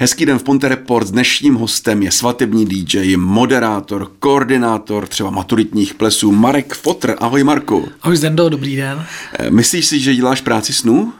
[0.00, 1.06] Hezký den v Ponte Report.
[1.06, 7.16] S dnešním hostem je svatební DJ, moderátor, koordinátor třeba maturitních plesů Marek Fotr.
[7.18, 7.88] Ahoj Marku.
[8.02, 9.06] Ahoj Zdendo, dobrý den.
[9.38, 11.12] Eh, myslíš si, že děláš práci snů?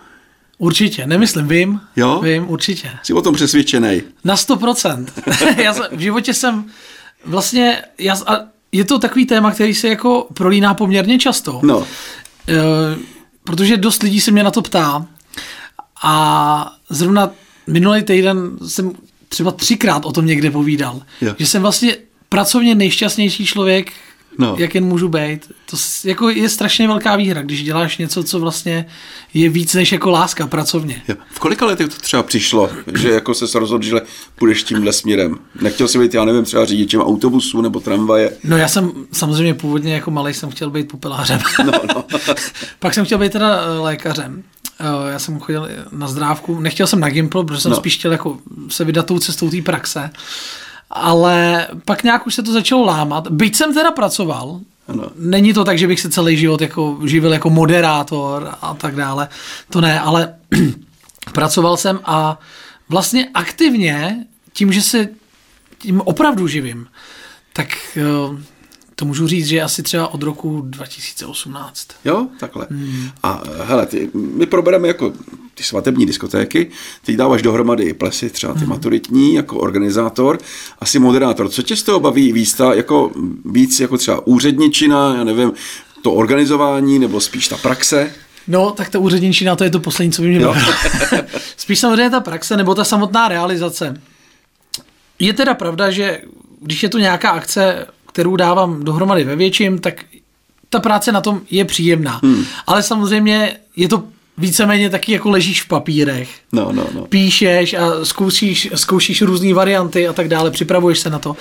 [0.59, 1.81] Určitě, nemyslím, vím.
[1.97, 2.21] Jo?
[2.25, 2.91] Vím, určitě.
[3.03, 4.03] Jsi o tom přesvědčený?
[4.25, 5.07] Na 100%.
[5.57, 6.65] já jsem, v životě jsem
[7.25, 8.41] vlastně, já, a
[8.73, 11.61] je to takový téma, který se jako prolíná poměrně často.
[11.63, 11.87] No.
[12.49, 12.55] E,
[13.45, 15.07] protože dost lidí se mě na to ptá
[16.03, 17.31] a zrovna
[17.73, 18.93] minulý týden jsem
[19.29, 21.35] třeba třikrát o tom někde povídal, Jo.
[21.39, 21.97] že jsem vlastně
[22.29, 23.93] pracovně nejšťastnější člověk,
[24.41, 24.57] No.
[24.59, 25.53] jak jen můžu být.
[25.71, 28.87] To jako je strašně velká výhra, když děláš něco, co vlastně
[29.35, 31.03] je víc než jako láska pracovně.
[31.09, 31.15] Jo.
[31.31, 33.95] V kolika letech to třeba přišlo, že jako se rozhodl, že
[34.39, 35.35] půjdeš tímhle směrem?
[35.61, 38.33] Nechtěl jsi být, já nevím, třeba řidičem autobusu nebo tramvaje?
[38.45, 41.41] No já jsem samozřejmě původně jako malý jsem chtěl být popelářem.
[41.65, 42.05] No, no.
[42.79, 44.43] Pak jsem chtěl být teda eh, lékařem.
[44.81, 46.61] Eh, Já jsem chodil na zdrávku.
[46.61, 47.77] Nechtěl jsem na Gimpl, protože jsem No.
[47.77, 50.11] spíš chtěl jako se vydat tou cestou té praxe.
[50.91, 53.31] Ale pak nějak už se to začalo lámat.
[53.31, 55.11] Byť jsem teda pracoval, Ano.
[55.17, 59.29] není to tak, že bych se celý život jako živil jako moderátor a tak dále.
[59.71, 60.35] To ne, ale
[61.33, 62.39] pracoval jsem a
[62.89, 65.09] vlastně aktivně tím, že se
[65.79, 66.87] tím opravdu živím,
[67.53, 68.03] tak eh,
[68.99, 71.89] to můžu říct, že asi třeba od roku 2018.
[72.05, 72.67] Jo, takhle.
[73.23, 75.13] A hele, ty, my probereme jako
[75.55, 76.71] ty svatební diskotéky,
[77.05, 80.39] ty dáváš dohromady plesy, třeba ty maturitní, jako organizátor,
[80.79, 81.49] asi moderátor.
[81.49, 83.11] Co tě z toho baví víc, ta, jako,
[83.45, 85.53] víc jako třeba úředničina, já nevím,
[86.03, 88.11] to organizování, nebo spíš ta praxe?
[88.49, 90.73] No, tak ta úředničina, to je to poslední, co by mě bavilo.
[91.57, 94.01] Spíš samozřejmě ta praxe, nebo ta samotná realizace.
[95.19, 96.21] Je teda pravda, že
[96.61, 97.87] když je to nějaká akce,
[98.19, 100.05] kterou dávám dohromady ve větším, tak
[100.69, 102.21] ta práce na tom je příjemná.
[102.23, 102.45] Hmm.
[102.67, 104.03] Ale samozřejmě je to
[104.39, 106.29] víceméně taky jako ležíš v papírech.
[106.53, 107.07] No, no, no.
[107.07, 111.37] Píšeš a zkoušíš, zkoušíš různé varianty a tak dále, připravuješ se na to.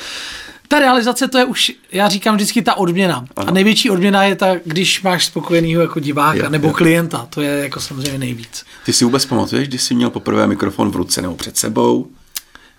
[0.68, 3.26] Ta realizace, to je už, já říkám vždycky ta odměna.
[3.36, 6.74] A největší odměna je ta, když máš spokojenýho jako diváka Jo, nebo jo.
[6.74, 7.28] klienta.
[7.30, 8.66] To je jako samozřejmě nejvíc.
[8.86, 12.08] Ty si vůbec pamatuješ, když jsi měl poprvé mikrofon v ruce nebo před sebou?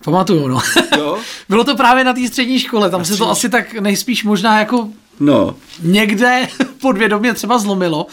[0.05, 0.61] Pamatuju, no.
[0.99, 1.18] Jo?
[1.49, 4.89] Bylo to právě na té střední škole, tam se to asi tak nejspíš možná jako
[5.21, 6.49] No, někde
[6.81, 8.07] podvědomě třeba zlomilo.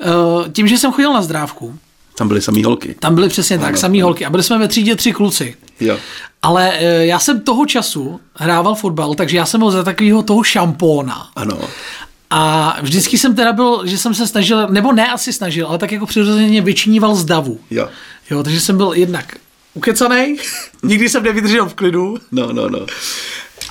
[0.00, 1.78] Eh, Tím, že jsem chodil na zdrávku,
[2.18, 2.94] tam byly samý holky.
[3.00, 4.06] tam byly přesně tak, Ano, samý ano.
[4.06, 5.54] holky a byli jsme ve třídě tři kluci.
[5.80, 5.98] Jo.
[6.42, 10.42] Ale eh, já jsem toho času hrával fotbal, takže já jsem byl za takového toho
[10.42, 11.28] šampóna.
[11.36, 11.58] Ano.
[12.30, 15.92] A vždycky jsem teda byl, že jsem se snažil, nebo ne asi snažil, ale tak
[15.92, 17.60] jako přirozeně vyčiníval z davu.
[17.70, 17.88] Jo.
[18.30, 19.34] Jo, takže jsem byl jednak
[19.76, 20.36] ukecanej,
[20.82, 22.86] nikdy jsem nevydržel v klidu No, no, no.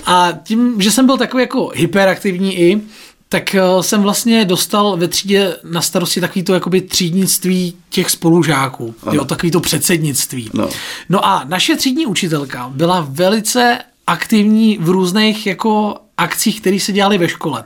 [0.05, 2.81] a tím, že jsem byl takový jako hyperaktivní i,
[3.29, 8.95] tak eh, jsem vlastně dostal ve třídě na starosti takový to jakoby třídnictví těch spolužáků,
[9.11, 10.49] jo, takový to předsednictví.
[10.53, 10.69] No.
[11.09, 13.77] no a naše třídní učitelka byla velice
[14.07, 17.63] aktivní v různých jako akcích, které se dělaly ve škole.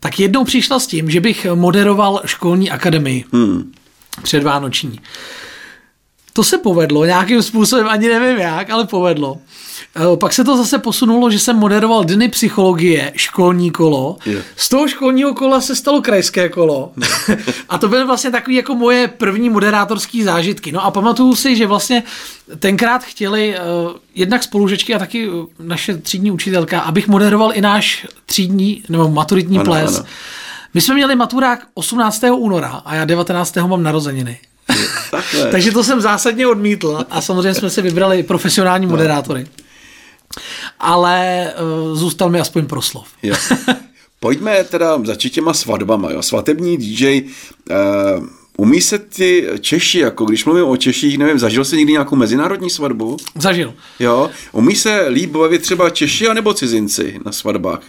[0.00, 3.72] Tak jednou přišla s tím, že bych moderoval školní akademii Hmm.
[4.22, 5.00] předvánoční.
[6.36, 9.38] To se povedlo nějakým způsobem, ani nevím jak, ale povedlo.
[9.96, 14.16] Eh, Pak se to zase posunulo, že jsem moderoval dny psychologie, školní kolo.
[14.26, 14.40] Jo.
[14.56, 16.92] Z toho školního kola se stalo krajské kolo.
[17.68, 20.72] a to byly vlastně takové jako moje první moderátorské zážitky.
[20.72, 22.02] No a pamatuju si, že vlastně
[22.58, 23.54] tenkrát chtěli
[23.86, 29.08] uh, jednak spolužečky a taky eh, naše třídní učitelka, abych moderoval i náš třídní nebo
[29.08, 29.96] maturitní Ano, ples.
[29.96, 30.06] ano.
[30.74, 32.22] My jsme měli maturák 18.
[32.36, 33.56] února a já 19.
[33.56, 34.38] mám narozeniny.
[35.50, 39.46] Takže to jsem zásadně odmítl a samozřejmě jsme si vybrali profesionální moderátory.
[40.80, 41.52] Ale
[41.88, 43.08] uh, zůstal mi aspoň proslov.
[44.20, 46.10] Pojďme teda začít těma svatbama.
[46.10, 46.22] Jo.
[46.22, 48.26] Svatební DJ, uh,
[48.56, 52.70] umí se ty Češi, jako když mluvím o Češích, nevím, zažil jsi někdy nějakou mezinárodní
[52.70, 53.16] svatbu?
[53.38, 53.74] Zažil.
[54.00, 54.30] Jo.
[54.52, 57.80] Umí se líp bavit třeba Češi anebo cizinci na svatbách?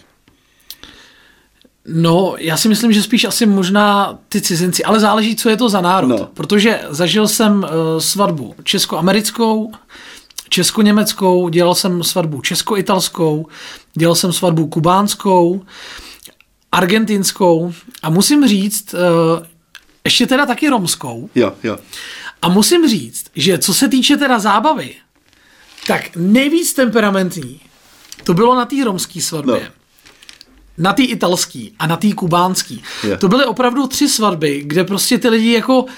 [1.87, 5.69] No, já si myslím, že spíš asi možná ty cizinci, ale záleží, co je to
[5.69, 6.07] za národ.
[6.07, 6.29] No.
[6.33, 9.71] Protože zažil jsem uh, svatbu česko-americkou,
[10.49, 13.47] česko-německou, dělal jsem svatbu česko-italskou,
[13.93, 15.65] dělal jsem svatbu kubánskou,
[16.71, 17.73] argentinskou
[18.03, 19.45] a musím říct, uh,
[20.05, 21.29] ještě teda taky romskou.
[21.35, 21.77] Jo, jo.
[22.41, 24.95] A musím říct, že co se týče teda zábavy,
[25.87, 27.59] tak nejvíc temperamentní
[28.23, 29.61] to bylo na té romské svatbě.
[29.63, 29.84] No.
[30.77, 30.83] No.
[30.83, 32.83] Na té italský a na té kubánský.
[33.03, 33.17] Je.
[33.17, 35.89] To byly opravdu tři svatby, kde prostě ty lidi jako uh,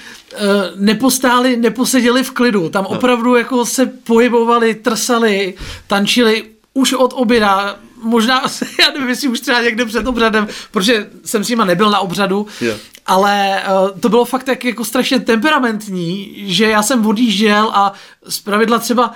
[0.76, 2.68] nepostáli, neposeděli v klidu.
[2.68, 5.54] Tam opravdu jako se pohybovali, trsali,
[5.86, 6.44] tančili
[6.74, 7.76] už od oběda.
[8.02, 8.42] Možná,
[8.80, 12.46] já nevím, jestli už třeba někde před obřadem, protože jsem s nima nebyl na obřadu,
[12.60, 12.78] Je.
[13.06, 17.92] ale uh, to bylo fakt tak jako strašně temperamentní, že já jsem odjížděl a
[18.28, 19.14] zpravidla třeba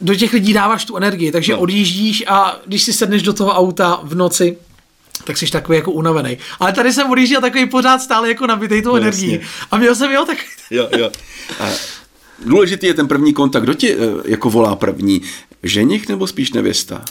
[0.00, 1.58] do těch lidí dáváš tu energii, takže no.
[1.58, 4.56] odjíždíš a když si sedneš do toho auta v noci,
[5.28, 6.38] tak jsi takový jako unavený.
[6.60, 9.32] Ale tady jsem odjížděl takový pořád stále jako nabitý tou no, energií.
[9.32, 9.48] Jasně.
[9.70, 10.38] A měl jsem jo tak.
[10.70, 11.10] Jo, jo.
[11.60, 11.68] A
[12.44, 13.62] důležitý je ten první kontakt.
[13.62, 15.22] Kdo ti eh, jako volá první?
[15.62, 17.04] Ženich nebo spíš nevěsta?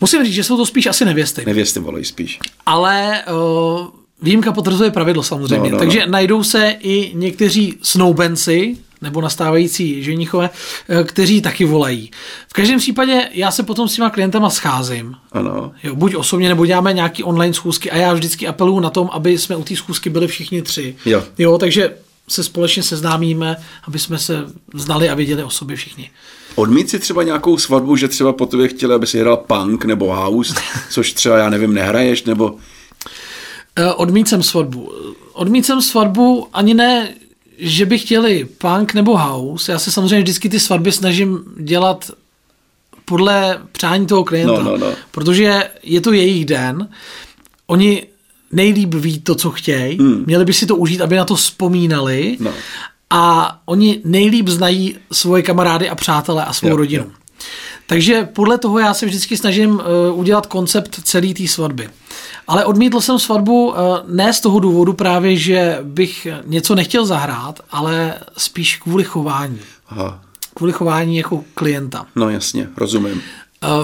[0.00, 1.42] Musím říct, že jsou to spíš asi nevěsty.
[1.46, 2.38] Nevěsty volají spíš.
[2.66, 3.86] Ale uh,
[4.22, 5.70] výjimka potvrzuje pravidlo samozřejmě.
[5.70, 6.12] No, no, Takže no.
[6.12, 8.76] najdou se i někteří snoubenci,
[9.06, 10.50] nebo nastávající ženichové,
[10.88, 12.10] eh, kteří taky volají.
[12.48, 15.14] V každém případě já se potom s těma klientama scházím.
[15.32, 15.72] Ano.
[15.82, 19.38] Jo, buď osobně, nebo děláme nějaký online schůzky a já vždycky apeluju na tom, aby
[19.38, 20.96] jsme u té schůzky byli všichni tři.
[21.06, 21.22] Jo.
[21.38, 21.58] jo.
[21.58, 21.96] takže
[22.28, 24.44] se společně seznámíme, aby jsme se
[24.74, 26.10] znali a věděli o sobě všichni.
[26.54, 30.14] Odmít si třeba nějakou svatbu, že třeba po tobě chtěli, aby si hrál punk nebo
[30.14, 30.54] house,
[30.90, 32.54] což třeba, já nevím, nehraješ, nebo...
[33.76, 34.92] Eh, odmít jsem svatbu.
[35.32, 37.14] Odmít jsem svatbu ani ne,
[37.58, 39.72] že by chtěli punk nebo house.
[39.72, 42.10] Já se samozřejmě vždycky ty svatby snažím dělat
[43.04, 44.92] podle přání toho klienta, no, no, no.
[45.10, 46.88] protože je to jejich den.
[47.66, 48.06] Oni
[48.52, 49.98] nejlíp ví to, co chtějí.
[49.98, 50.24] Hmm.
[50.26, 52.36] Měli by si to užít, aby na to vzpomínali.
[52.40, 52.52] No.
[53.10, 57.04] A oni nejlíp znají svoje kamarády a přátele a svou jo, rodinu.
[57.04, 57.10] Jo.
[57.86, 61.88] Takže podle toho já se vždycky snažím uh, udělat koncept celé té svatby.
[62.48, 63.74] Ale odmítl jsem svatbu uh,
[64.06, 69.58] ne z toho důvodu právě, že bych něco nechtěl zahrát, ale spíš kvůli chování.
[69.88, 70.20] Aha.
[70.54, 72.06] Kvůli chování jako klienta.
[72.16, 73.22] No jasně, rozumím.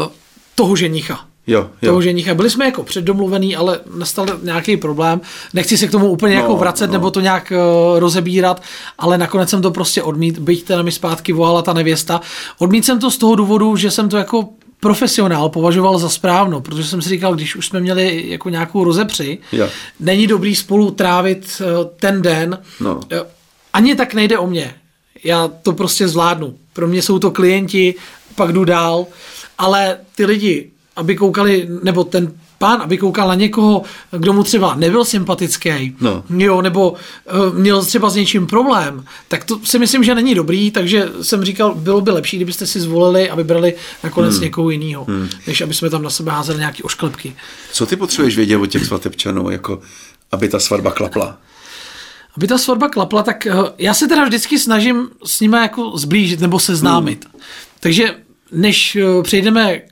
[0.01, 0.07] Uh,
[0.55, 1.25] toho ženicha.
[1.47, 1.91] Jo, jo.
[1.91, 2.35] toho ženicha.
[2.35, 5.21] Byli jsme jako předdomluvený, ale nastal nějaký problém.
[5.55, 6.93] Nechci se k tomu úplně no, jako vracet no.
[6.93, 8.63] nebo to nějak uh, rozebírat,
[8.99, 12.21] ale nakonec jsem to prostě odmít, byť teda mi zpátky volala ta nevěsta.
[12.59, 14.49] Odmít jsem to z toho důvodu, že jsem to jako
[14.83, 19.39] profesionál považoval za správno, protože jsem si říkal, když už jsme měli jako nějakou rozepři,
[19.53, 19.69] jo.
[20.01, 22.59] není dobrý spolu trávit uh, ten den.
[22.81, 22.95] No.
[22.95, 23.01] Uh,
[23.73, 24.75] ani tak nejde o mě.
[25.25, 26.55] Já to prostě zvládnu.
[26.73, 27.95] Pro mě jsou to klienti,
[28.35, 29.07] pak jdu dál,
[29.59, 32.33] ale ty lidi, aby koukali, nebo ten
[32.63, 36.25] pán, aby koukal na někoho, kdo mu třeba nebyl sympatický, no.
[36.29, 36.99] jo, nebo uh,
[37.55, 41.75] měl třeba s něčím problém, tak to si myslím, že není dobrý, takže jsem říkal,
[41.75, 43.75] bylo by lepší, kdybyste si zvolili a vybrali
[44.05, 44.45] nakonec hmm.
[44.45, 45.29] někoho jiného, hmm.
[45.47, 47.35] než aby jsme tam na sebe házeli nějaký ošklepky.
[47.73, 49.81] Co ty potřebuješ vědět o těch svatebčanů, jako
[50.33, 51.39] aby ta svatba klapla?
[52.37, 56.41] Aby ta svatba klapla, tak uh, já se teda vždycky snažím s nimi jako zblížit
[56.41, 57.25] nebo seznámit.
[57.25, 57.43] Hmm.
[57.81, 58.15] Takže
[58.53, 59.92] než uh, přejdeme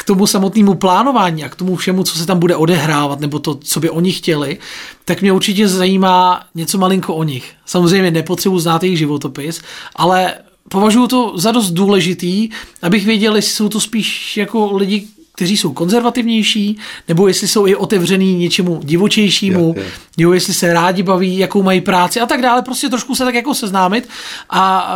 [0.00, 3.54] k tomu samotnému plánování a k tomu všemu, co se tam bude odehrávat, nebo to,
[3.54, 4.58] co by oni chtěli,
[5.04, 7.52] tak mě určitě zajímá něco malinko o nich.
[7.66, 9.60] Samozřejmě nepotřebuji znát jejich životopis,
[9.96, 10.34] ale
[10.68, 12.48] považuji to za dost důležitý,
[12.82, 17.76] abych věděl, jestli jsou to spíš jako lidi, kteří jsou konzervativnější, nebo jestli jsou i
[17.76, 19.90] otevřený něčemu divočejšímu, jo, jo.
[20.18, 22.62] jo, jestli se rádi baví, jakou mají práci a tak dále.
[22.62, 24.08] Prostě trošku se tak jako seznámit
[24.50, 24.90] a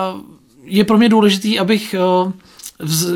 [0.64, 1.94] je pro mě důležitý, abych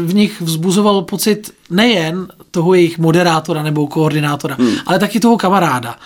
[0.01, 4.75] v nich vzbuzoval pocit nejen toho jejich moderátora nebo koordinátora, hmm.
[4.87, 5.99] ale taky toho kamaráda.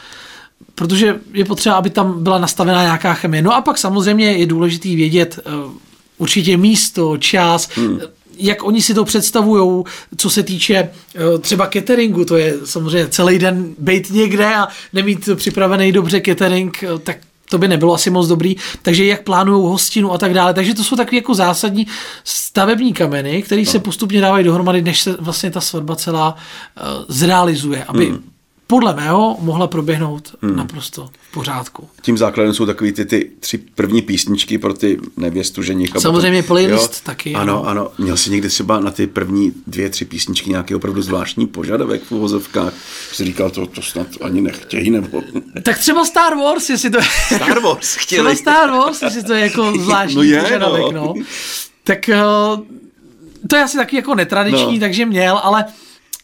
[0.75, 3.43] Protože je potřeba, aby tam byla nastavená nějaká chemie.
[3.43, 5.73] No a pak samozřejmě je důležitý vědět uh,
[6.19, 8.01] určitě místo, čas, hmm
[8.39, 9.85] jak oni si to představují,
[10.17, 10.91] co se týče
[11.33, 16.85] uh, třeba cateringu, to je samozřejmě celý den být někde a nemít připravený dobře catering,
[17.03, 17.17] tak
[17.53, 20.55] to by nebylo asi moc dobrý, takže jak plánují hostinu a tak dále.
[20.55, 21.87] Takže to jsou takové jako zásadní
[22.25, 23.85] stavební kameny, které se no.
[23.85, 28.32] postupně dávají dohromady, než se vlastně ta svatba celá uh, zrealizuje, aby hmm
[28.73, 30.57] podle mého mohla proběhnout hmm.
[30.57, 31.89] naprosto v pořádku.
[32.03, 36.01] Tím základem jsou takový ty, ty tři první písničky pro ty nevěstu, ženicha.
[36.01, 37.35] Samozřejmě potom, playlist jo, taky.
[37.35, 37.91] Ano, ano, ano.
[37.99, 42.13] Měl jsi někdy třeba na ty první dvě, tři písničky nějaký opravdu zvláštní požadavek v
[42.13, 42.73] uvozovkách?
[43.13, 45.23] Jsi říkal, to, to snad ani nechtějí, nebo...
[45.63, 47.05] Tak třeba Star Wars, jestli to je...
[47.37, 48.35] Star Wars chtěli.
[48.35, 50.91] Třeba Star Wars, jestli to je jako zvláštní no je, požadavek, no.
[50.93, 51.15] no.
[51.85, 52.11] Tak
[52.57, 52.61] uh,
[53.49, 54.81] to je asi taky jako netradiční, no.
[54.81, 55.65] takže měl, ale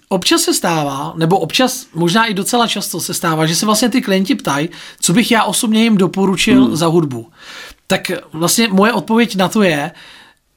[0.09, 4.03] Občas se stává, nebo občas, možná i docela často se stává, že se vlastně ty
[4.03, 4.69] klienti ptají,
[5.01, 6.77] co bych já osobně jim doporučil hmm.
[6.77, 7.27] za hudbu.
[7.87, 9.91] Tak vlastně moje odpověď na to je,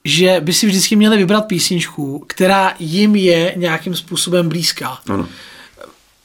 [0.06, 5.00] že by si vždycky měli vybrat písničku, která jim je nějakým způsobem blízká.
[5.10, 5.28] Ano.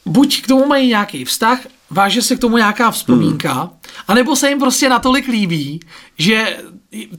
[0.07, 3.71] Buď k tomu mají nějaký vztah, váže se k tomu nějaká vzpomínka, hmm.
[4.09, 5.81] anebo se jim prostě natolik líbí,
[6.19, 6.57] že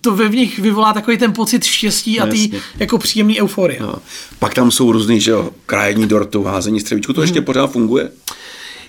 [0.02, 3.80] to ve v nich vyvolá takový ten pocit štěstí a ty jako příjemný euforie.
[3.82, 3.96] No.
[4.40, 7.24] Pak tam jsou různý, že jo, krajení dortu, házení střevíčku, to hmm.
[7.24, 8.12] ještě pořád funguje?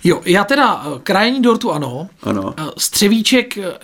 [0.05, 2.09] Jo, já teda eh, krajení dortu ano.
[2.23, 2.55] Ano.
[2.57, 3.79] Eh, střevíček, eh,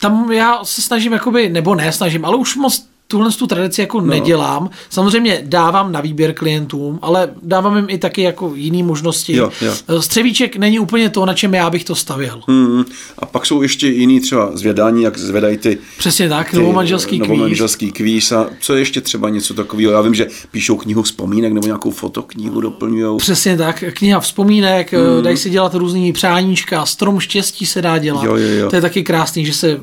[0.00, 4.00] tam já se snažím jakoby, nebo ne snažím, ale už moc tuhle tu tradici jako
[4.00, 4.06] no.
[4.06, 4.70] nedělám.
[4.90, 9.36] Samozřejmě dávám na výběr klientům, ale dávám jim i taky jako jiné možnosti.
[9.36, 10.02] Jo, jo.
[10.02, 12.40] Střevíček není úplně to, na čem já bych to stavěl.
[12.48, 12.84] Hmm.
[13.18, 15.78] A pak jsou ještě jiný třeba zvědání, jak zvedají ty...
[15.98, 17.28] Přesně tak, ty novomanželský kvíz.
[17.28, 19.92] Novomanželský kvíz a co je ještě třeba něco takového?
[19.92, 23.18] Já vím, že píšou knihu vzpomínek nebo nějakou fotoknihu doplňují.
[23.18, 25.22] Přesně tak, kniha vzpomínek, hmm.
[25.22, 28.24] dají se dělat různý přáníčka, strom štěstí se dá dělat.
[28.24, 28.70] Jo, jo, jo.
[28.70, 29.80] To je taky krásný, že se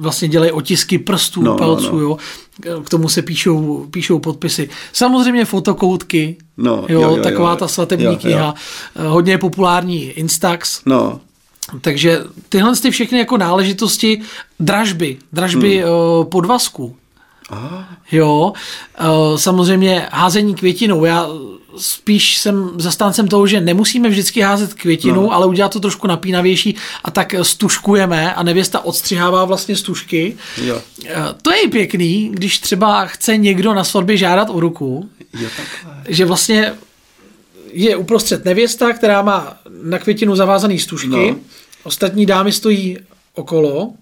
[0.00, 2.00] vlastně dělají otisky prstů, no, palců, no, no.
[2.00, 2.18] jo
[2.84, 4.68] k tomu se píšou, píšou podpisy.
[4.92, 8.54] Samozřejmě fotokoutky, no, jo, jo, jo, taková jo, ta svatební jo, kniha.
[8.96, 9.10] Jo.
[9.10, 10.80] Hodně je populární Instax.
[10.86, 11.20] No.
[11.80, 14.20] Takže tyhle ty všechny jako náležitosti,
[14.60, 16.26] dražby, dražby hmm.
[16.26, 16.96] podvazku,
[17.50, 17.88] Aha.
[18.12, 18.52] Jo,
[19.36, 21.04] samozřejmě házení květinou.
[21.04, 21.26] Já
[21.78, 25.32] spíš jsem zastáncem toho, že nemusíme vždycky házet květinu, no.
[25.32, 30.36] ale udělat to trošku napínavější a tak stuškujeme a nevěsta odstřihává vlastně stužky.
[30.62, 30.82] Jo.
[31.42, 35.48] To je i pěkný, když třeba chce někdo na svatbě žádat o ruku, jo,
[36.08, 36.74] že vlastně
[37.72, 41.36] je uprostřed nevěsta, která má na květinu zavázaný stužky, no.
[41.82, 42.98] ostatní dámy stojí
[43.34, 43.92] okolo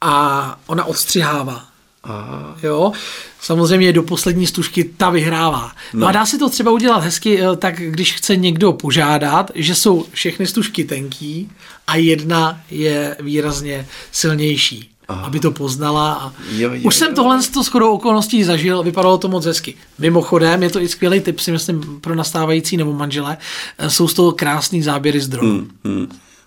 [0.00, 1.67] a ona odstřihává.
[2.08, 2.56] Aha.
[2.62, 2.92] Jo,
[3.40, 5.72] samozřejmě do poslední stužky ta vyhrává.
[5.94, 6.00] No.
[6.00, 9.74] no a dá se to třeba udělat hezky, eh, tak když chce někdo požádat, že
[9.74, 11.50] jsou všechny stužky tenký
[11.86, 14.90] a jedna je výrazně silnější.
[15.10, 15.26] Aha.
[15.26, 16.12] aby to poznala.
[16.12, 19.74] A jo, jo, Už jsem tohle s shodou okolností zažil, vypadalo to moc hezky.
[19.98, 23.36] Mimochodem, je to i skvělý tip, si myslím, pro nastávající nebo manžele.
[23.78, 25.50] Eh, jsou z toho krásný záběry z dronu.
[25.50, 26.06] Hmm, hmm.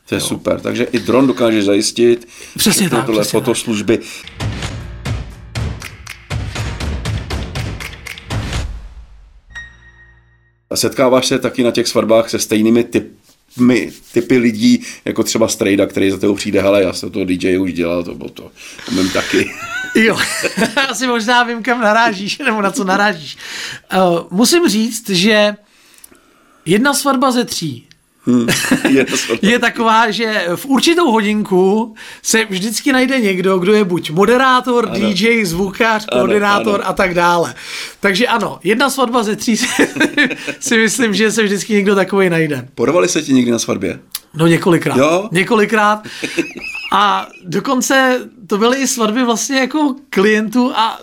[0.10, 0.28] To je jo.
[0.28, 2.28] super, takže i dron dokáže zajistit
[2.58, 3.98] přesně tak, tohle přesně fotoslužby.
[3.98, 4.71] Tak.
[10.78, 16.12] Setkáváš se taky na těch svatbách se stejnými typy, typy lidí, jako třeba Strejda, který
[16.12, 18.52] za tebou přijde, hele, já jsem to DJ už dělal, to bylo to,
[18.92, 19.52] umím taky.
[19.96, 20.18] Jo,
[20.90, 23.38] asi možná vím, kam narážíš, nebo na co narážíš.
[23.94, 25.56] Uh, musím říct, že
[26.66, 27.88] jedna svatba ze tří
[28.26, 28.48] Hmm,
[28.90, 29.06] je,
[29.42, 35.00] je taková, že v určitou hodinku se vždycky najde někdo, kdo je buď moderátor, ano.
[35.00, 36.90] DJ, zvukář, koordinátor ano, ano.
[36.90, 37.54] a tak dále.
[38.00, 39.58] Takže ano, jedna svatba ze tří
[40.60, 42.68] si myslím, že se vždycky někdo takový najde.
[42.76, 44.00] Porvali se ti někdy na svatbě?
[44.34, 44.98] No několikrát.
[44.98, 45.30] Jo?
[45.32, 46.08] Několikrát.
[46.94, 51.00] A dokonce to byly i svatby vlastně jako klientů a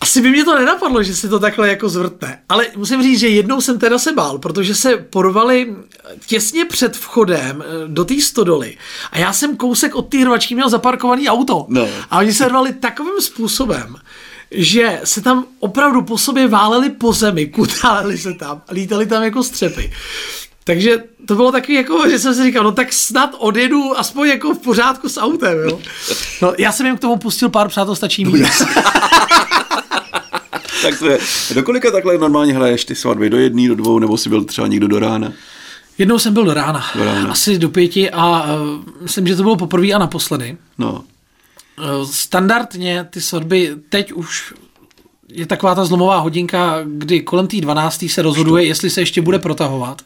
[0.00, 2.40] asi by mě to nenapadlo, že se to takhle jako zvrtne.
[2.48, 5.76] Ale musím říct, že jednou jsem teda se bál, protože se porvali
[6.26, 8.76] těsně před vchodem eh, do té stodoly.
[9.12, 11.66] A já jsem kousek od té hrvačky měl zaparkovaný auto.
[11.68, 11.88] No.
[12.10, 13.96] A oni se rvali takovým způsobem,
[14.50, 19.42] že se tam opravdu po sobě váleli po zemi, kutáleli se tam, lítali tam jako
[19.42, 19.92] střepy.
[20.68, 24.54] Takže to bylo takový jako, že jsem si říkal, no tak snad odjedu aspoň jako
[24.54, 25.80] v pořádku s autem, jo.
[26.42, 28.42] No, já jsem jim k tomu pustil pár přátel, stačí mít.
[30.82, 31.18] tak to je.
[31.54, 33.30] Do kolika takhle normálně hraješ ty svatby?
[33.30, 35.32] Do jedné, do dvou, nebo si byl třeba někdo do rána?
[35.98, 36.84] Jednou jsem byl do rána.
[36.94, 37.30] Do rána.
[37.30, 38.48] Asi do pěti a uh,
[39.00, 40.56] myslím, že to bylo poprvé a naposledy.
[40.78, 40.92] No.
[40.92, 44.54] Uh, standardně ty svatby teď už
[45.32, 48.04] je taková ta zlomová hodinka, kdy kolem té 12.
[48.08, 50.02] se rozhoduje, jestli se ještě bude protahovat.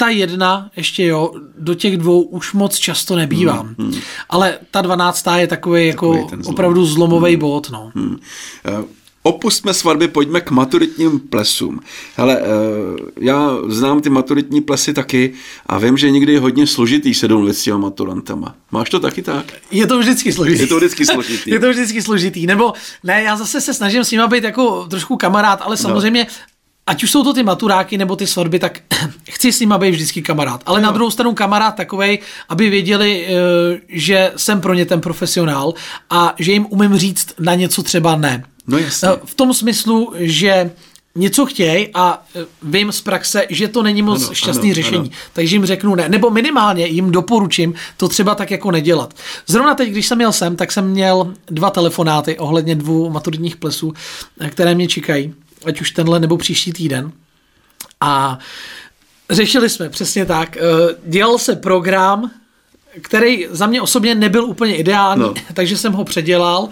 [0.00, 3.74] Ta jedna ještě jo, do těch dvou už moc často nebývám.
[3.78, 4.00] Hmm, hmm.
[4.28, 5.26] Ale ta 12.
[5.36, 6.42] je takový, jako zlom.
[6.46, 7.40] opravdu zlomový hmm.
[7.40, 7.70] bod.
[7.70, 7.92] No.
[7.94, 8.16] Hmm.
[8.78, 8.84] Uh,
[9.28, 11.80] opustme svatby, pojďme k maturitním plesům.
[12.16, 12.44] Hele, eh,
[13.20, 15.32] já znám ty maturitní plesy taky
[15.66, 18.54] a vím, že někdy je hodně složitý se domluvit s těma maturantama.
[18.70, 19.52] Máš to taky tak?
[19.70, 20.60] Je to vždycky složitý.
[20.60, 21.50] Je to vždycky složitý.
[21.54, 22.46] je to vždycky složitý.
[22.46, 22.72] Nebo
[23.04, 25.76] ne, já zase se snažím s nimi být jako trošku kamarád, ale no.
[25.76, 26.47] samozřejmě no
[26.88, 28.80] ať už jsou to ty maturáky nebo ty svatby, tak
[29.30, 30.62] chci s nimi být vždycky kamarád.
[30.66, 30.86] Ale no.
[30.86, 32.18] na druhou stranu kamarád takovej,
[32.48, 35.74] aby věděli, eh, že jsem pro ně ten profesionál
[36.10, 38.44] a že jim umím říct na něco třeba ne.
[38.66, 39.08] No jasně.
[39.24, 40.70] V tom smyslu, že
[41.14, 44.98] něco chtějí a e, vím z praxe, že to není moc ano, šťastný ano, řešení.
[44.98, 45.10] Ano.
[45.32, 46.08] Takže jim řeknu ne.
[46.08, 49.14] Nebo minimálně jim doporučím to třeba tak jako nedělat.
[49.46, 53.92] Zrovna teď, když jsem měl sem, tak jsem měl dva telefonáty ohledně dvou maturitních plesů,
[54.48, 55.34] které mě čekají,
[55.66, 57.12] ať už tenhle nebo příští týden.
[58.00, 58.38] A
[59.30, 60.56] řešili jsme přesně tak.
[60.56, 60.60] E,
[61.04, 62.30] dělal se program,
[63.02, 65.34] který za mě osobně nebyl úplně ideální, no.
[65.54, 66.68] takže jsem ho předělal.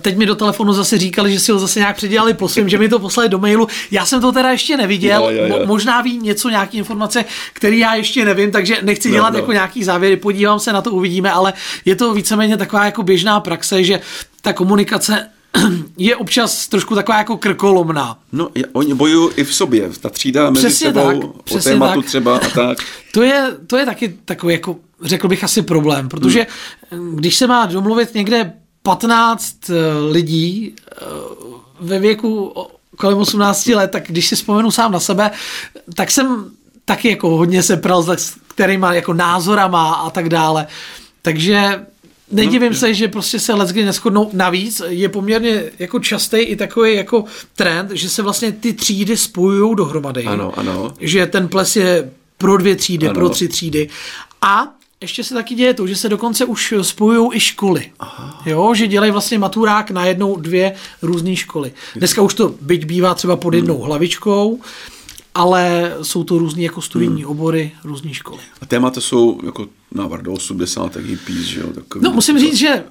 [0.00, 2.78] Teď mi do telefonu zase říkali, že si ho zase nějak předělali po svým, že
[2.78, 3.68] mi to poslali do mailu.
[3.90, 5.56] Já jsem to teda ještě neviděl, jo, jo, jo.
[5.56, 9.38] Mo- možná ví něco, nějaké informace, které já ještě nevím, takže nechci no, dělat no.
[9.38, 11.52] jako nějaký závěry, podívám se na to, uvidíme, ale
[11.84, 14.00] je to víceméně taková jako běžná praxe, že
[14.40, 15.28] ta komunikace
[15.98, 18.18] je občas trošku taková jako krkolomná.
[18.32, 22.08] No, oni bojují i v sobě, ta třída mezi přesně sebou, tak, o tématu tak.
[22.08, 22.78] třeba a tak.
[23.12, 26.46] to, je, to je taky takový jako řekl bych asi problém, protože
[26.90, 27.16] hmm.
[27.16, 29.74] když se má domluvit někde 15 eh,
[30.10, 31.04] lidí eh,
[31.80, 32.54] ve věku
[32.96, 35.30] kolem 18 let, tak když si vzpomenu sám na sebe,
[35.94, 36.50] tak jsem
[36.84, 40.66] taky jako hodně se pral s kterýma jako názorama a tak dále.
[41.22, 41.86] Takže
[42.32, 44.30] Nedivím no, se, že prostě se lecky neschodnou.
[44.32, 47.24] Navíc je poměrně jako častý i takový jako
[47.56, 50.24] trend, že se vlastně ty třídy spojují dohromady.
[50.24, 50.94] Ano, ano.
[51.00, 53.14] Že ten ples je pro dvě třídy, ano.
[53.14, 53.88] pro tři třídy.
[54.42, 54.68] A
[55.00, 57.90] ještě se taky děje to, že se dokonce už spojují i školy.
[58.00, 58.42] Aha.
[58.46, 61.72] Jo, že dělají vlastně maturák na jednou, dvě různé školy.
[61.96, 63.86] Dneska už to byť bývá třeba pod jednou hmm.
[63.86, 64.60] hlavičkou,
[65.34, 67.30] ale jsou to různé jako studijní hmm.
[67.30, 68.40] obory, různé školy.
[68.60, 70.96] A témata jsou jako návrat do 80.
[70.96, 71.66] hippies, že jo?
[71.66, 72.84] Takový, no musím říct, že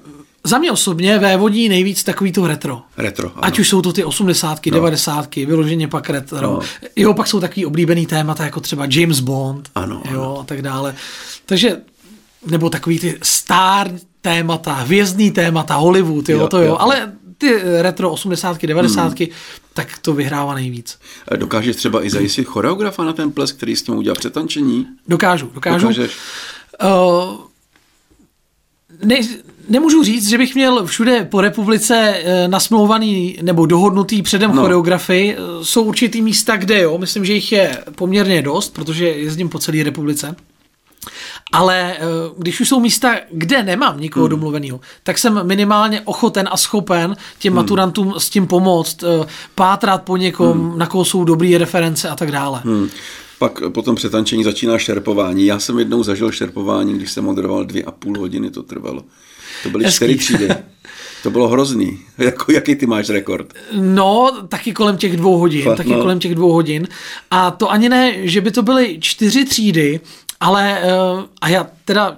[0.44, 2.82] za mě osobně vévodí nejvíc takový to retro.
[2.96, 3.44] Retro, ano.
[3.44, 4.66] Ať už jsou to ty 80.
[4.66, 4.72] No.
[4.72, 5.36] 90.
[5.36, 6.40] vyloženě pak retro.
[6.40, 6.60] No.
[6.96, 9.70] Jo, pak jsou takový oblíbený témata, jako třeba James Bond.
[9.74, 10.40] Ano, jo, ano.
[10.40, 10.94] a tak dále.
[11.46, 11.80] Takže,
[12.46, 16.64] nebo takový ty star témata, hvězdný témata, Hollywood, jo, jo to jo.
[16.64, 16.76] jo.
[16.80, 18.62] Ale ty retro 80.
[18.66, 19.18] 90.
[19.18, 19.28] Hmm.
[19.72, 20.98] tak to vyhrává nejvíc.
[21.36, 24.86] Dokážeš třeba i zajistit choreografa na ten ples, který s tím udělal přetančení?
[25.08, 25.88] Dokážu, dokážu.
[25.88, 26.16] Dokážeš?
[26.82, 27.36] Uh,
[29.04, 29.20] ne,
[29.68, 34.62] nemůžu říct, že bych měl všude po republice eh, nasmlouvaný nebo dohodnutý předem no.
[34.62, 35.36] choreografy.
[35.62, 39.82] Jsou určitý místa, kde jo, myslím, že jich je poměrně dost, protože jezdím po celé
[39.82, 40.36] republice.
[41.52, 42.00] Ale eh,
[42.38, 44.30] když už jsou místa, kde nemám nikoho hmm.
[44.30, 47.62] domluveného, tak jsem minimálně ochoten a schopen těm hmm.
[47.62, 50.78] maturantům s tím pomoct, eh, pátrat po někom, hmm.
[50.78, 52.60] na koho jsou dobré reference a tak dále.
[52.64, 52.88] Hmm.
[53.38, 55.46] Pak po tom přetančení začíná šerpování.
[55.46, 59.02] Já jsem jednou zažil šerpování, když jsem moderoval dvě a půl hodiny, to trvalo.
[59.62, 59.96] To byly Hezký.
[59.96, 60.48] čtyři třídy.
[61.22, 61.98] To bylo hrozný.
[62.18, 63.54] Jako, jaký ty máš rekord?
[63.72, 65.64] No, taky kolem těch dvou hodin.
[65.64, 66.00] Fakt, taky no.
[66.00, 66.88] kolem těch dvou hodin.
[67.30, 70.00] A to ani ne, že by to byly čtyři třídy,
[70.42, 70.82] ale
[71.14, 72.16] uh, a já teda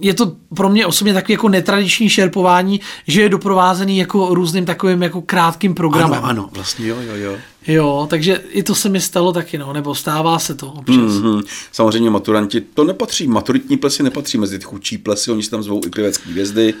[0.00, 5.02] je to pro mě osobně takový jako netradiční šerpování, že je doprovázený jako různým takovým
[5.02, 6.18] jako krátkým programem.
[6.18, 7.36] Ano, ano, vlastně jo, jo, jo.
[7.66, 10.96] Jo, takže i to se mi stalo taky, no, nebo stává se to občas.
[10.96, 11.42] Mm-hmm.
[11.72, 15.80] Samozřejmě maturanti, to nepatří, maturitní plesy nepatří mezi ty chudší plesy, oni si tam zvou
[15.86, 16.74] i pěvecký hvězdy.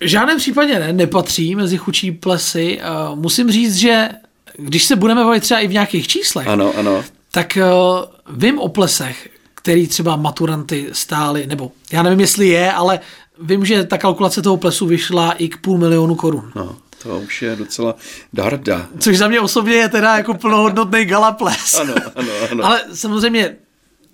[0.00, 2.80] V žádném případě ne, nepatří mezi chudší plesy.
[3.10, 4.08] Uh, musím říct, že
[4.56, 7.04] když se budeme bavit třeba i v nějakých číslech, ano, ano.
[7.30, 9.28] tak uh, vím o plesech,
[9.66, 13.00] který třeba maturanty stály, nebo já nevím, jestli je, ale
[13.40, 16.52] vím, že ta kalkulace toho plesu vyšla i k půl milionu korun.
[16.54, 17.94] No, to už je docela
[18.32, 18.88] darda.
[18.98, 21.74] Což za mě osobně je teda jako plnohodnotný galaples.
[21.74, 22.64] Ano, ano, ano.
[22.64, 23.56] ale samozřejmě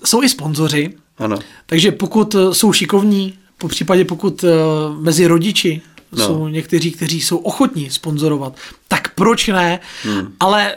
[0.04, 1.38] jsou i sponzoři, ano.
[1.66, 4.50] takže pokud jsou šikovní, po případě pokud uh,
[5.00, 5.80] mezi rodiči
[6.12, 6.26] no.
[6.26, 8.56] jsou někteří, kteří jsou ochotní sponzorovat,
[8.88, 9.80] tak proč ne?
[10.04, 10.32] Hmm.
[10.40, 10.76] Ale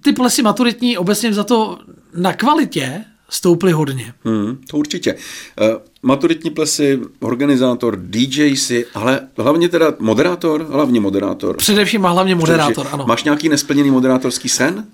[0.00, 1.78] ty plesy maturitní obecně za to
[2.14, 4.14] na kvalitě stouply hodně.
[4.24, 5.14] Hmm, to určitě.
[5.14, 5.66] Uh,
[6.02, 11.56] maturitní plesy, organizátor, DJ si, ale hlavně teda moderátor, hlavně moderátor.
[11.56, 12.94] Především a hlavně moderátor, Především.
[12.94, 13.04] ano.
[13.08, 14.86] Máš nějaký nesplněný moderátorský sen?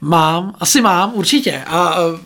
[0.00, 1.62] Mám, asi mám, určitě.
[1.66, 2.18] A uh,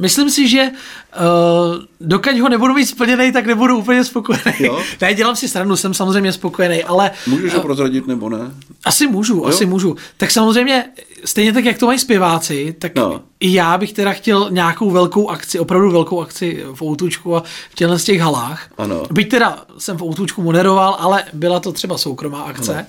[0.00, 4.52] myslím si, že uh, dokud ho nebudu mít splněný, tak nebudu úplně spokojený.
[4.58, 4.82] Jo?
[5.00, 7.10] ne, dělám si stranu, jsem samozřejmě spokojený, ale...
[7.26, 8.38] Můžeš ho prozradit nebo ne?
[8.84, 9.44] Asi můžu, jo?
[9.44, 9.96] asi můžu.
[10.16, 10.84] Tak samozřejmě,
[11.24, 13.20] stejně tak, jak to mají zpěváci, tak no.
[13.40, 17.74] i já bych teda chtěl nějakou velkou akci, opravdu velkou akci v Outučku a v
[17.74, 18.70] těchto z těch halách.
[18.78, 19.02] Ano.
[19.10, 22.74] Byť teda jsem v Outučku moderoval, ale byla to třeba soukromá akce.
[22.74, 22.86] Ano.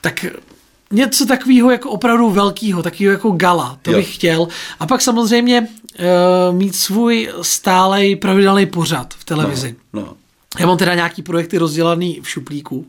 [0.00, 0.26] Tak
[0.90, 3.96] něco takového jako opravdu velkého, takového jako gala, to jo.
[3.96, 4.48] bych chtěl.
[4.80, 9.76] A pak samozřejmě uh, mít svůj stálej pravidelný pořad v televizi.
[9.92, 10.14] No, no.
[10.58, 12.86] Já mám teda nějaký projekty rozdělaný v šuplíku,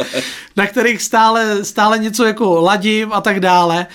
[0.56, 3.86] na kterých stále, stále něco jako ladím a tak dále,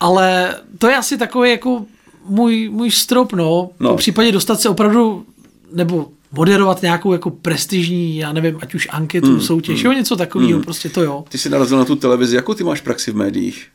[0.00, 1.84] ale to je asi takový jako
[2.24, 3.70] můj, můj strop, no.
[3.80, 3.94] no.
[3.94, 5.26] V případě dostat se opravdu,
[5.72, 10.16] nebo moderovat nějakou jako prestižní, já nevím, ať už anketu, mm, soutěž, mm, jo, něco
[10.16, 10.64] takového, mm.
[10.64, 11.24] prostě to jo.
[11.28, 13.66] Ty jsi narazil na tu televizi, jakou ty máš praxi v médiích?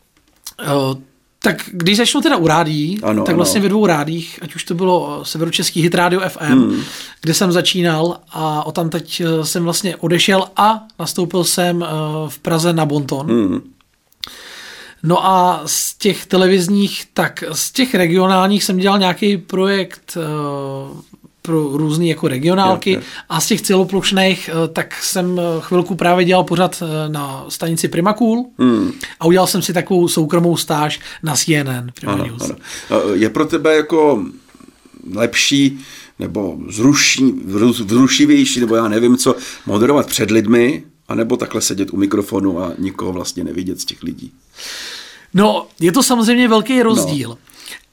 [0.61, 0.97] Uh,
[1.43, 3.63] tak když začnu teda u rádí, ano, tak vlastně ano.
[3.63, 6.81] ve dvou rádích, ať už to bylo Severočeský hit Radio FM, mm.
[7.21, 11.85] kde jsem začínal a o tam teď eh, jsem vlastně odešel a nastoupil jsem
[12.27, 13.27] v Praze na Bonton.
[13.27, 13.61] Mm.
[15.03, 20.17] No a z těch televizních, tak z těch regionálních jsem dělal nějaký projekt
[21.41, 23.05] pro různé jako regionálky jo, jo.
[23.29, 27.87] a z těch celoplošných eh, tak jsem eh, chvilku právě dělal pořad eh, na stanici
[27.87, 28.91] Primakul hmm.
[29.19, 31.91] a udělal jsem si takovou soukromou stáž na CNN.
[32.07, 32.55] ano, Ano.
[33.13, 34.25] Je pro tebe jako
[35.13, 35.79] lepší
[36.19, 37.33] nebo zruší,
[37.85, 43.13] vzrušivější, nebo já nevím co, moderovat před lidmi, anebo takhle sedět u mikrofonu a nikoho
[43.13, 44.31] vlastně nevidět z těch lidí?
[45.33, 47.37] No, je to samozřejmě velký rozdíl, no.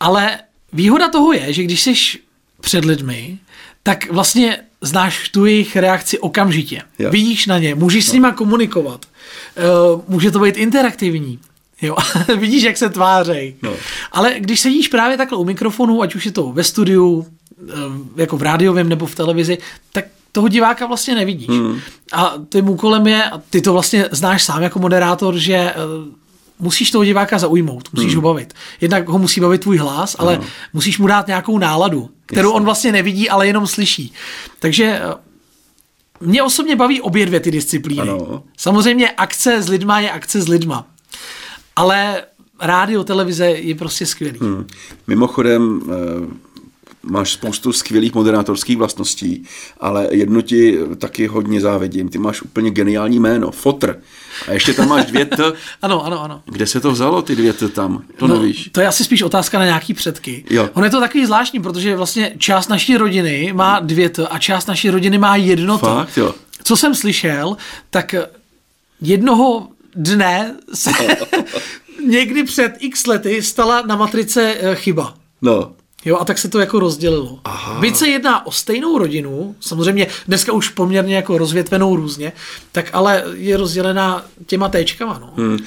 [0.01, 0.39] ale
[0.73, 1.95] výhoda toho je, že když jsi
[2.61, 3.39] před lidmi,
[3.83, 6.83] tak vlastně znáš tu jejich reakci okamžitě.
[6.99, 7.11] Jo.
[7.11, 9.07] Vidíš na ně, můžeš s nima komunikovat.
[9.95, 11.39] Uh, může to být interaktivní.
[11.83, 11.97] Jo,
[12.39, 13.55] vidíš, jak se tvářej.
[13.63, 13.73] No.
[14.13, 17.27] Ale když sedíš právě takhle u mikrofonu, ať už je to ve studiu,
[17.69, 17.73] eh,
[18.17, 19.59] jako v rádiovém nebo v televizi,
[19.93, 21.49] tak toho diváka vlastně nevidíš.
[21.49, 21.81] Hmm.
[22.13, 25.75] A tím úkolem je, a ty to vlastně znáš sám jako moderátor, že eh,
[26.59, 28.17] musíš toho diváka zaujmout, musíš hmm.
[28.17, 28.55] ho bavit.
[28.81, 30.47] Jednak ho musí bavit tvůj hlas, ale ano.
[30.73, 34.13] musíš mu dát nějakou náladu, kterou on vlastně nevidí, ale jenom slyší.
[34.59, 35.15] Takže eh,
[36.21, 38.03] mě osobně baví obě dvě ty disciplíny.
[38.03, 38.43] Ano.
[38.57, 40.87] Samozřejmě akce s lidma je akce s lidma.
[41.77, 42.23] Ale
[42.61, 44.39] rádio, televize je prostě skvělý.
[44.39, 44.67] Hmm.
[45.07, 46.48] Mimochodem, eh,
[47.03, 49.45] máš spoustu skvělých moderátorských vlastností,
[49.81, 52.09] ale jednu ti taky hodně závidím.
[52.09, 54.01] Ty máš úplně geniální jméno, Fotr.
[54.49, 55.53] A ještě tam máš dvě T.
[55.83, 56.43] ano, ano, ano.
[56.45, 58.03] Kde se to vzalo, ty dvě T tam?
[58.17, 58.69] To no, nevíš.
[58.73, 60.45] To je asi spíš otázka na nějaký předky.
[60.51, 60.71] Jo.
[60.75, 64.67] On je to takový zvláštní, protože vlastně část naší rodiny má dvě T a část
[64.67, 65.87] naší rodiny má jedno T.
[65.87, 66.35] Fakt, jo.
[66.65, 67.57] Co jsem slyšel,
[67.91, 68.15] tak
[69.01, 70.91] jednoho dne se
[72.07, 75.15] někdy před x lety stala na matrice eh, chyba.
[75.43, 75.73] No.
[76.05, 77.39] Jo, a tak se to jako rozdělilo.
[77.45, 77.81] Aha.
[77.81, 82.33] Byť se jedná o stejnou rodinu, samozřejmě dneska už poměrně jako rozvětvenou různě,
[82.73, 85.33] tak ale je rozdělená těma téčkama, no.
[85.37, 85.59] Hmm.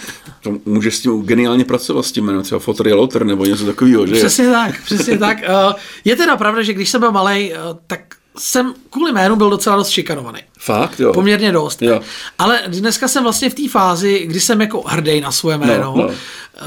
[0.44, 3.66] To můžeš s tím geniálně pracovat s tím jménem, třeba Fotr je Lotter nebo něco
[3.66, 4.14] takového, že?
[4.16, 5.38] Přesně tak, přesně tak.
[5.48, 5.74] Eh,
[6.06, 7.54] Je teda pravda, že když jsem byl malý,
[7.88, 8.00] tak
[8.38, 10.40] jsem kvůli jménu byl docela dost šikanovaný.
[10.60, 11.14] Fakt, jo.
[11.14, 11.82] Poměrně dost.
[11.82, 12.02] Jo.
[12.38, 15.94] Ale dneska jsem vlastně v té fázi, kdy jsem jako hrdý na svoje jméno.
[15.98, 16.10] no.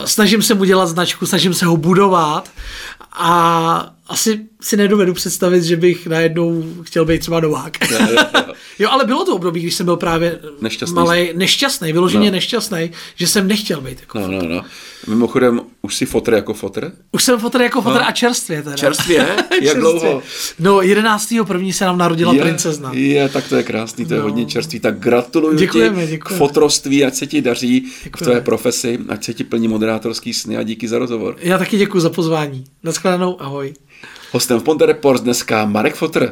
[0.04, 2.50] Snažím se mu dělat značku, snažím se ho budovat
[3.14, 7.90] a asi si nedovedu představit, že bych najednou chtěl být třeba novák.
[7.90, 8.54] Jo, jo, jo.
[8.78, 10.94] jo, ale bylo to období, když jsem byl právě Nešťastný.
[10.94, 12.32] malej, nešťastný, vyloženě no.
[12.34, 14.62] nešťastný, že jsem nechtěl být jako No, no, no.
[15.06, 16.92] Mimochodem, už si Fotr jako Fotr?
[17.12, 18.76] Už jsem fotr jako fotr a čerstvě teda.
[18.76, 19.18] Čerstvě?
[19.38, 19.74] Jak Čerstvě.
[19.74, 20.22] dlouho?
[20.58, 21.34] No, 11.
[21.46, 22.90] první se nám narodila Je, princezna.
[22.94, 24.24] Je, tak to je krásný, to je No.
[24.26, 24.80] hodně čerstvý.
[24.80, 26.36] Tak gratuluju Děkujeme, ti děkujeme.
[26.36, 28.32] k fotroství, ať se ti daří v Děkujeme.
[28.32, 31.36] tvé profesi, ať se ti plní moderátorský sny a díky za rozhovor.
[31.40, 32.64] Já taky děkuji za pozvání.
[32.82, 33.74] Naschledanou, ahoj.
[34.32, 36.30] Hostem v Ponte Reports dneska Marek Fotr.